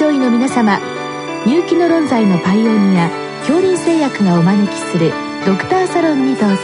[0.00, 0.80] 症医の皆様
[1.44, 5.12] 入気の論剤のパイオニア恐林製薬がお招きする
[5.44, 6.56] ドクターサロンにどうぞ。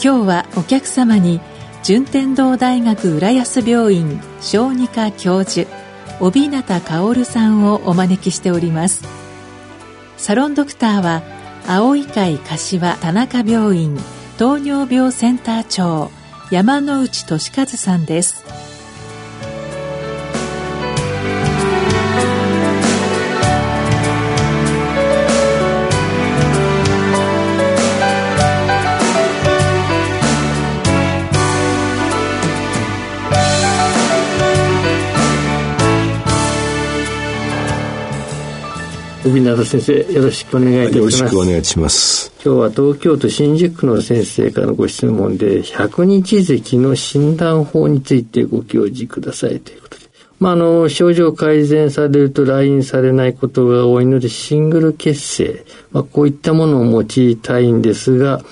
[0.00, 1.40] 今日はお客様に
[1.82, 5.68] 順天堂大学浦安病院小児科教授
[6.20, 9.02] 帯名薫さんをお招きしております。
[10.16, 11.22] サロンドクターは
[11.66, 13.98] 青い会柏田中病院
[14.38, 16.12] 糖尿病センター長
[16.52, 18.44] 山内俊和さんです。
[39.24, 40.96] 帯名先生よろしくお願いいたします。
[40.96, 42.32] よろしくお願いします。
[42.44, 50.02] 今日は東京都新宿区の先生からのご質問で百日咳の診断法についてご教示くださいということで。
[50.40, 58.42] まあ、あの、症状改善されると来院されないことが多いので、シングル血清、まあ、こういったものを用いたいんですが、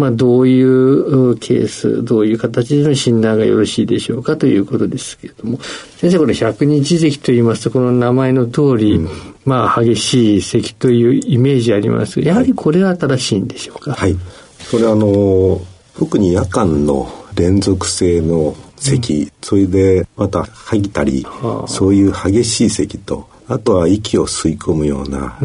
[0.00, 5.60] まあ、どういうケース、どういう形での診断がよろしいでしょうかということですけれども、
[5.98, 9.08] 先生、この百日咳と言いますと、この名前の通り、うん、
[9.44, 13.92] まあ、激しい咳というイメージありますが、やはりこれは正しいんでしょうか？
[13.92, 14.16] はい。
[14.58, 15.60] それは、あの、
[15.98, 25.38] 特に夜間の連続性の咳、うん、それでまた吐いたり、はあ、そういう激しい咳と、あとは息を吸い込むような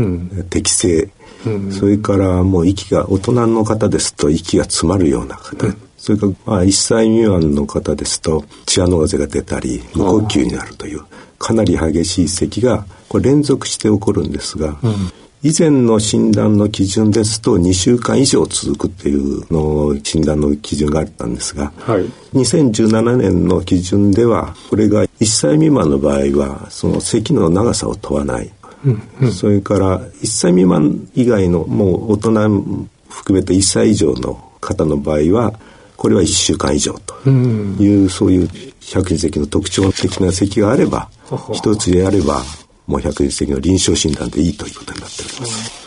[0.49, 1.09] 適正、
[1.71, 11.01] それからもう息が大人の方ですと息が詰まるような方、うん、それからまあ1歳未満の方ですと血の風が出たり無呼吸になるという
[11.37, 15.11] かなり激しい咳がこれ連続して起こるんですが、うん、
[15.43, 28.51] 以前の診断の基準ですと2週間以上続くっていうの診断の基準があったんですが、はい、2017年の基準ではこれが1歳未満の場合はその咳の長さを問わない
[29.19, 32.77] うん、それから1歳未満以外のもう大人
[33.09, 35.53] 含めて1歳以上の方の場合は
[35.97, 38.49] これは1週間以上という、うん、そういう
[38.81, 41.09] 百日咳の特徴的な咳があれば
[41.53, 42.43] 一つであれば
[42.87, 45.85] もう百日咳の臨床診断でいいということになっております。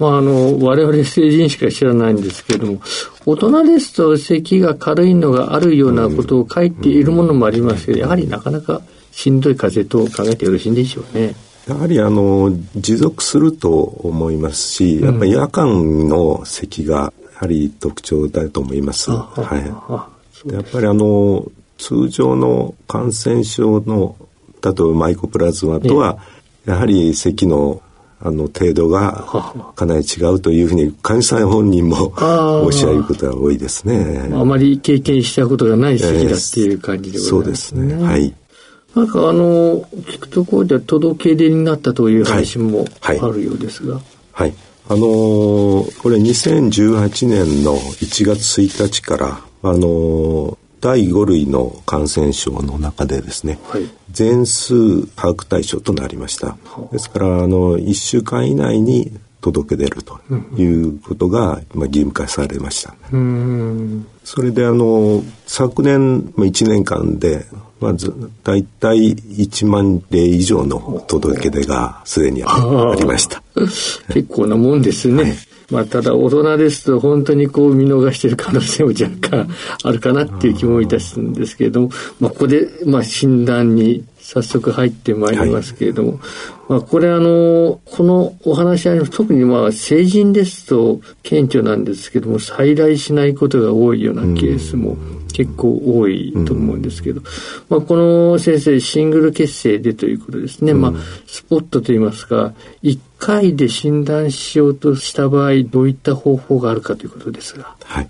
[0.00, 2.80] まあ、あの、我々成人しか知らないんですけれども、
[3.26, 8.80] 大人ですと咳が軽いのがあるようなことを書いているものもありますけど、やはりなかなか
[9.12, 11.34] しんどい風邪と考えてよろしいんでしょうね。
[11.70, 19.12] やはりあの持続すると思いますし、やっぱり夜間の咳がやはり特徴だと思います。
[19.12, 19.26] は
[20.44, 20.52] い。
[20.52, 21.46] やっぱりあの
[21.78, 24.16] 通常の感染症の
[24.64, 26.18] 例えばマイコプラズマとは、
[26.66, 27.80] やはり咳の
[28.22, 32.12] あの程度がかなり違うというふうに患者さん本人も
[32.64, 34.28] おっしゃることが多いですね。
[34.34, 37.80] あまり経験したことがない咳だっていう感じでございますね。
[37.80, 38.04] そうですね。
[38.04, 38.34] はい。
[38.94, 43.94] なんかあの、聞くところでは届け出になったという話もあるようですが。
[43.94, 44.04] はい。
[44.32, 44.54] はい、
[44.88, 56.56] あのー、これ2018年の1月1日から、あのー、第5類の感染症の中でですね、はい、全数把握対象となりました。
[56.90, 60.20] ですから、あの、1週間以内に届け出ると
[60.56, 62.94] いうことが、まあ、義務化されました。
[64.24, 67.46] それであの昨年1年間で
[67.80, 68.14] まず
[68.44, 73.42] 大体1万例以上の届け出がすでにありました。
[74.12, 75.22] 結構なもんですね。
[75.22, 75.32] はい
[75.70, 79.48] まあ、ただ大人ですと本当にこう見逃している可能性も若干
[79.84, 86.20] あるかなっていう気もいたすんですけれども、まあ、ここで、まあ、診断に早速入ってまいりますけれども、はい、
[86.68, 94.96] まあ、これあの、このお話は特にまあ成人ですと顕著なんですけども、再来しないことが多いようなケースも
[95.32, 97.22] 結構多いと思うんですけど、
[97.68, 100.92] まあ、この先生シングル血清でということですね、まあ、
[101.26, 102.54] スポットといいますか、
[102.84, 107.74] 1回で診断しようとした場合、どういった方法があるかということですが。
[107.82, 108.08] はい。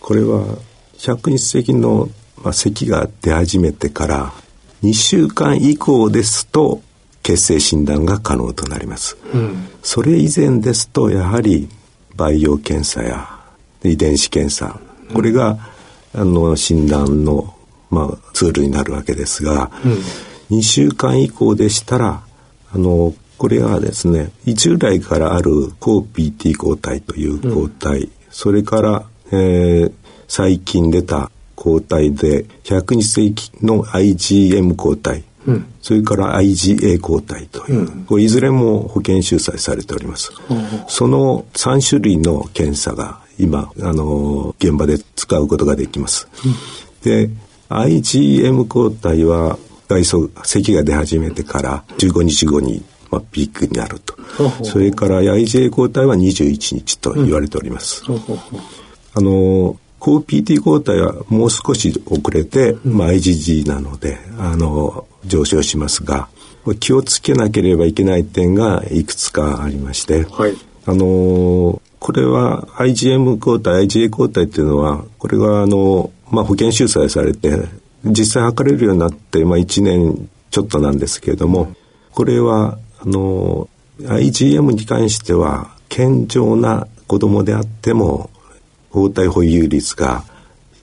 [0.00, 0.58] これは、
[0.98, 2.10] 百日咳の、
[2.44, 4.34] まあ、咳が出始めてから
[4.82, 6.82] 2週間以降ですと
[7.22, 11.68] 血清診断が可能となります、うん、それ以前ですとやはり
[12.16, 13.28] 培養検査や
[13.84, 14.80] 遺伝子検査
[15.14, 15.58] これが、
[16.14, 17.54] うん、あの診断の、
[17.90, 19.88] まあ、ツールになるわけですが、う
[20.54, 22.22] ん、2週間以降でしたら
[22.74, 29.92] あのこれはですね従来からある抗 PT 抗体という抗体、それから、えー、
[30.28, 46.28] 最近出た抗体で100日世紀の IgM 抗体、うん、それから IgA 抗体という、うん、これいずれも保険収載されております、うん、その3種類の検査が今あの現場で使うことができます、
[47.02, 47.30] で
[47.70, 49.58] IgM 抗体は
[49.88, 54.14] 外装咳が出始めてから15日後に、まあ、ピークになると。
[54.64, 58.20] それから IgA 抗体は21日と言われております、うん、
[59.14, 66.28] あの抗 PT 抗体はもう少し遅れて、まあ、IgG なのであの上昇しますが
[66.80, 70.56] 気をつけなければいけない点がいくつかありまして、はい、
[70.86, 77.68] あのこれは IgM 抗体 IgA 抗体っていうのはこれがあの、まあ、保険収載されて
[78.04, 81.76] 実際測れるようになって、まあ、1年ちょっとなんですけれども
[82.10, 83.68] これはあの
[84.00, 88.30] IgM に関しては健常な子供であっても
[88.92, 90.24] 抗体保有率が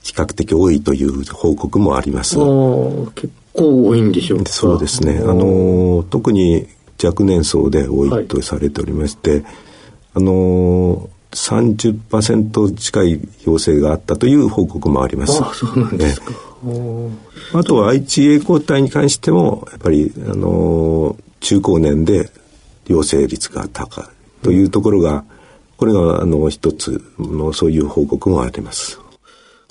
[0.02, 2.36] 比較的多いという報告もあります。
[2.36, 5.20] 結構多いんでしょうかそうですね。
[5.22, 6.68] あの特に
[7.02, 9.44] 若年層で多いとされておりまして、はい、
[10.16, 15.42] あの30%近い陽性があったという報告もあります。
[15.44, 16.34] あそうなんですか。
[17.54, 22.30] あとは IgA 抗体に関してもやっぱりあの中高年で
[22.88, 24.06] 陽性率が高い
[24.44, 25.24] というところが、
[25.80, 29.00] これがあの一つのそういう報告もあります。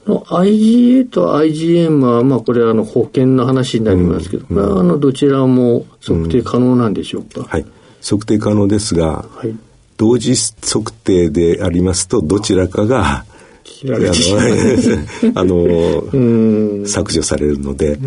[0.06, 7.66] IgA と IgM は、まあ、これはあの保険の話になりますけど、うん、これはあのどちらも測定可能なんでしょうか、うん、はい。
[8.02, 9.54] 測定可能ですが、はい、
[9.98, 13.26] 同時測定でありますとどちらかが
[15.34, 17.98] あの削除されるので。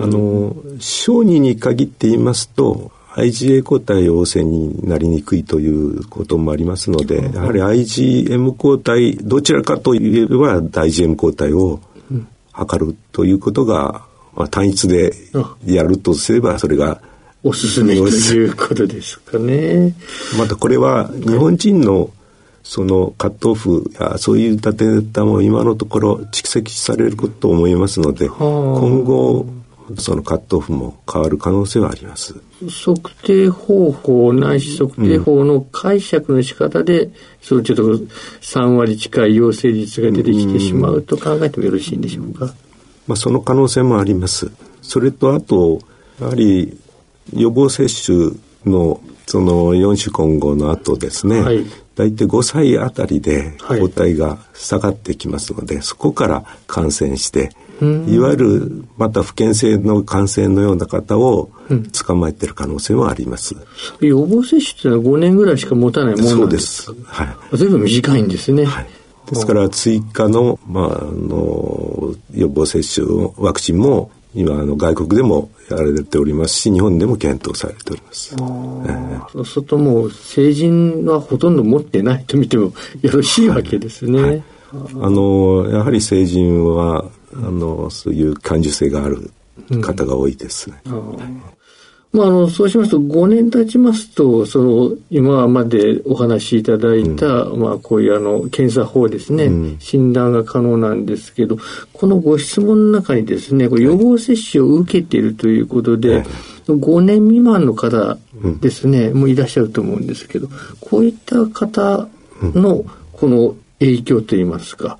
[0.00, 11.80] あの小児に限って言いますと IgA 抗体陽性になりにくいということもありますので、やはり IgM 抗体、どちらかといえば IgM 抗体を
[12.52, 15.12] 測るということが、まあ、単一で
[15.64, 17.00] やるとすれば、それが
[17.42, 19.94] おすすめということですかね。
[20.38, 22.10] またこれは日本人の
[22.62, 29.46] そのカットオフやそういうデータも今のところ蓄積されることと思いますので、今後
[29.96, 32.34] そのカットオフも変わる可能性はあります。
[32.84, 37.82] 測定方法ないし測定法の解釈の仕方で、うん、そのちょっと
[38.40, 42.54] 3割近い陽性率が出てきてしまうと考えてもよろしいんでしょうか？
[43.06, 44.50] まあ、その可能性もあります。
[44.82, 45.80] それとあと、
[46.20, 46.78] やはり
[47.34, 48.32] 予防接種
[48.66, 51.64] のその4種混合の後ですね、はい、
[51.94, 57.50] 大体5歳あたりで抗体が下がってきますので、はい、そこから感染して、
[57.84, 61.50] いわゆるまた不健性の感染のような方を
[62.06, 63.54] 捕まえてる可能性はあります。
[64.00, 67.06] うん、予防接種っていうのは5年ぐらいしか持たないものなんですそうです。
[67.06, 67.56] はい。
[67.56, 68.64] 随分短いんですね。
[68.64, 68.86] はい。
[69.28, 84.42] ですから追加の、まあ、あの、予防接種ワクチンも今あの外国でもやられておりますし日本でも検討されております、えー、そうするともう成人はほとんど持ってないと見てもよろしいわけですね、はいはい、
[85.02, 89.30] あのやはり成人はあのそういう感受性がある
[89.82, 90.80] 方が多いですね。
[90.86, 91.42] うん。
[92.10, 101.58] まあ、あの、そうしますと、5年経ちますと、その、今までお話しいただいた、うん、まあ、こういうあの、検査法ですね、うん、診断が可能なんですけど、
[101.92, 106.26] このご質問の中にですね、これ予防接種を受けているということで、はい、
[106.66, 108.16] 5年未満の方
[108.60, 110.48] ですね、うん、もういらっしゃると思うんですけど、
[110.80, 112.08] こういった方
[112.40, 114.98] の、この影響といいますか、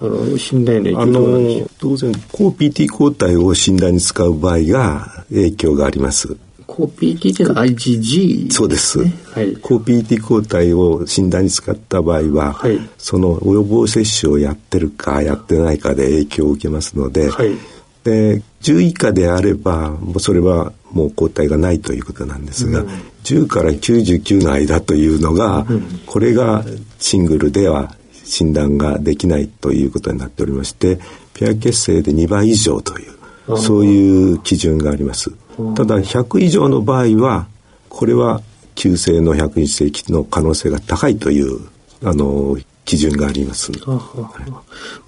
[0.00, 6.36] あの診断への影響は当然抗 PT 抗体を診断に使う場合が影響があります。
[6.66, 9.00] 抗 PT というのは IgG、ね、そうです。
[9.00, 17.56] はい、抗 PT 抗体を診断に使った場合は、はい、その予防接種をやってるかやってないかで影響を受けますので、はい、
[18.04, 22.88] で10以下であればもうそれはもう抗体がないということなんですが、うん、
[23.24, 26.64] 10から99の間というのが、うん、これが
[26.98, 27.94] シングルでは
[28.28, 30.98] 診断ができないということになっておりまして
[31.34, 33.18] ペア血清で2倍以上という
[33.56, 35.32] そういう基準があります。
[35.74, 37.46] ただ100以上の場合は
[37.88, 38.42] これは
[38.74, 41.60] 急性の100日世紀の可能性が高いという
[42.04, 43.70] あの基準があります。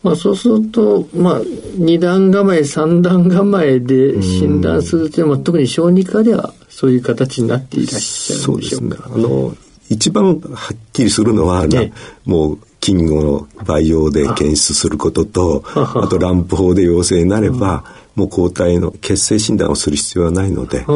[0.03, 1.41] まあそうすると、まあ
[1.77, 8.97] 二段構え、三段構えで診断するというのは、特に小児科ではそういう形になっていらっしゃるんでしょうか。
[8.99, 9.27] そうですね。
[9.27, 9.57] あの、
[9.89, 11.93] 一番はっきりするのは、ね、
[12.27, 17.85] もう金を培養で検出することと、あとランプ法で陽性になれば、
[18.15, 20.93] もう抗体の血清診断をする必要はないのでそ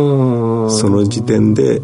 [0.90, 1.80] の時点で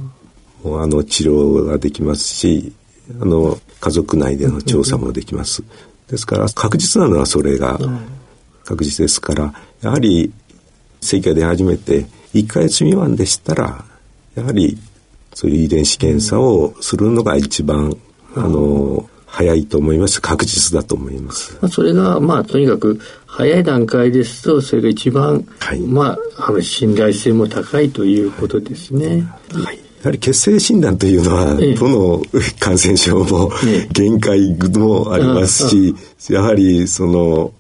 [0.63, 2.73] もうあの治療ができますし
[3.21, 5.65] あの家族内での調査もできます。
[6.09, 7.79] ですから確実なのはそれが
[8.65, 10.33] 確実ですからやはり
[11.01, 13.85] 生が出始めて1ヶ月未満でしたら
[14.35, 14.77] やはり
[15.33, 17.97] そういう遺伝子検査をするのが一番
[18.35, 20.21] あの早いと思います。
[20.21, 21.57] 確実だと思います。
[21.71, 29.27] それがまあとにかく早い段階ですとそれが一番、はい、まああの信頼性も高いということですね。
[29.53, 29.79] はい。
[30.01, 32.23] やはり血清診断というのは、どの
[32.59, 33.53] 感染症も
[33.93, 35.95] 限界もありますし、
[36.31, 37.53] やはりその、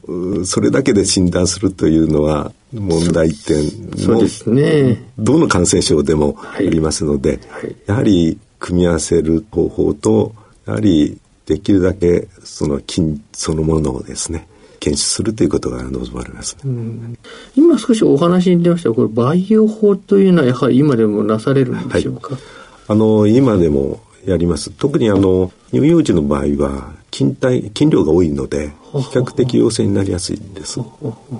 [0.44, 3.62] それだけで診断するというのは問題点
[4.08, 4.22] も、
[4.54, 7.40] ね、どの感染症でもありますので、
[7.86, 10.32] やはり組み合わせる方法と、
[10.66, 11.18] やはり
[11.50, 14.46] できるだけその菌そのものをですね、
[14.78, 17.16] 検出するということが望まれます、ね、
[17.56, 22.42] 今少しお話に出ましたこれ培養法というのはやはり今でもなされるんでしょうか、はい、
[22.88, 24.70] あの今でもやります。
[24.70, 30.78] 特にあの乳幼児の場合は筋体筋量が多いので比較的陽性になりやすいんです。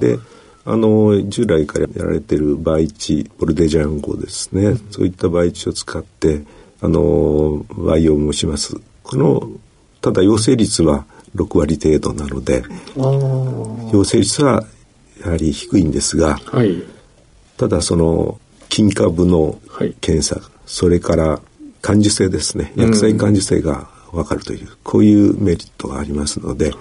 [0.00, 0.19] で
[0.64, 6.43] あの従来からやられている培地ボルデジャン号ですね、うん、そういった培地を使って
[6.81, 8.81] あの培養もします。
[9.02, 9.50] この
[10.00, 11.04] ただ陽性率は
[11.35, 12.62] 6割程度なので
[13.92, 14.64] 陽性率は
[15.25, 16.83] やはり低いんですが、はい、
[17.57, 19.59] ただその金株の
[20.00, 21.40] 検査、はい、それから
[21.83, 22.73] 感受性ですね。
[22.76, 26.73] 薬剤感受性が分かるという、うん、こういうメリットがありますので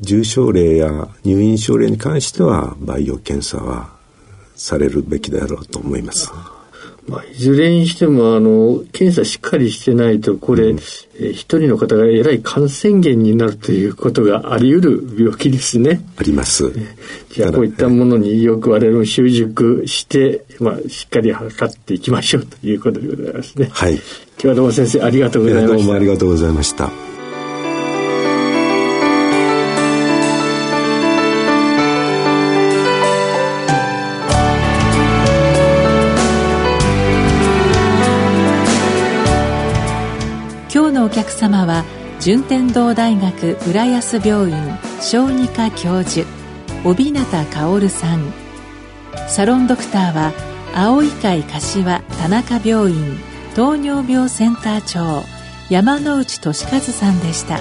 [0.00, 3.90] 重症例や入院症例に関しては培養検査は
[4.54, 6.30] されるべきだろうと思います。
[7.08, 10.78] まあ、いずれにしても、あの、検査しっかりしてないと、これ、うん、
[11.18, 16.02] え一人の方がえらい感染源になるということがあり得る病気ですね。
[16.16, 16.72] あります。
[17.30, 23.68] じゃあ、こういったものによく我々も習熟して、まあ、しっかり測っていきましょうということでございますね。
[23.72, 23.94] はい。
[23.94, 24.02] 今
[24.38, 25.76] 日はどうも先生、ありがとうございました。
[25.76, 27.09] どうもありがとうございました。
[41.10, 41.84] お客様は
[42.20, 46.24] 順天堂大学浦安病院小児科教授
[46.84, 48.32] 帯名薫さん。
[49.28, 50.32] サロンドクターは
[50.72, 53.18] 青い会柏田中病院
[53.56, 55.24] 糖尿病センター長
[55.68, 57.58] 山内俊和さんでした。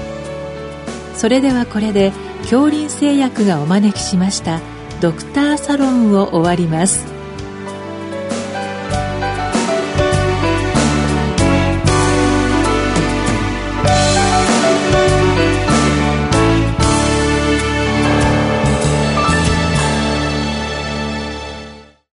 [1.15, 2.11] それではこれで
[2.43, 4.59] 恐林製薬がお招きしました
[5.01, 7.18] ドクターサロンを終わります。